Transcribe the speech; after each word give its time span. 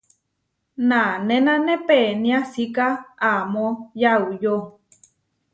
Nanénane 0.89 1.75
peniásika 1.87 2.87
amó 3.33 3.67
yauyó. 4.01 4.55